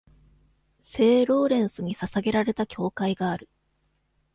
[0.81, 3.47] 聖ローレンスに捧げられた教会がある。